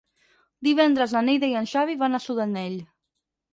[0.67, 2.83] Divendres na Neida i en Xavi van a Sudanell.